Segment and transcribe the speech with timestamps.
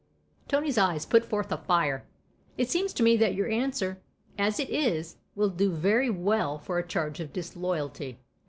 [0.47, 2.03] Tony's eyes put forth a fire."
[2.57, 4.01] It seems to me that your answer,
[4.35, 6.87] as it is, will do very well for a.
[6.87, 8.17] charge of disloyalty.